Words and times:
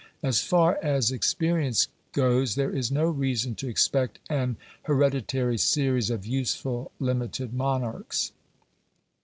As 0.23 0.41
far 0.41 0.79
as 0.81 1.11
experience 1.11 1.87
goes, 2.11 2.55
there 2.55 2.71
is 2.71 2.89
no 2.89 3.05
reason 3.05 3.53
to 3.53 3.67
expect 3.67 4.17
an 4.31 4.55
hereditary 4.85 5.59
series 5.59 6.09
of 6.09 6.25
useful 6.25 6.91
limited 6.99 7.53
monarchs. 7.53 8.31